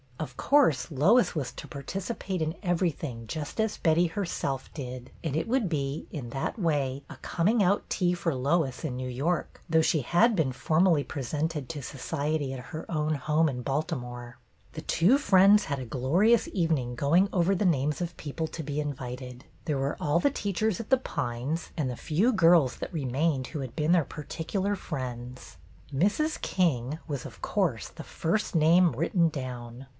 [0.19, 5.35] Of course Lois was to participate in every thing just as Betty herself did, and
[5.35, 9.61] it would be, in that way, a coming out tea for Lois in New York,
[9.69, 14.37] though she had been formally presented to society at her own home in Baltimore.
[14.73, 18.79] The two friends had a glorious evening going over the names of people to be
[18.79, 19.45] invited.
[19.65, 23.59] There were all the teachers at The Pines and the few girls that remained who
[23.61, 25.57] had been their particular friends.
[25.91, 26.39] Mrs.
[26.41, 29.87] King was, of course, the first name written down.